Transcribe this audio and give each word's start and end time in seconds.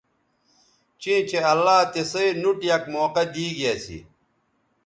چیں 1.01 1.21
چہء 1.29 1.49
اللہ 1.53 1.79
تسئ 1.93 2.27
نوٹ 2.41 2.59
یک 2.69 2.83
موقعہ 2.93 3.25
دی 3.33 3.45
گی 3.55 3.65
اسی 3.73 3.97